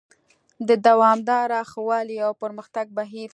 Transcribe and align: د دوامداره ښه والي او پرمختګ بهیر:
د 0.67 0.69
دوامداره 0.87 1.59
ښه 1.71 1.81
والي 1.89 2.17
او 2.25 2.31
پرمختګ 2.43 2.85
بهیر: 2.97 3.29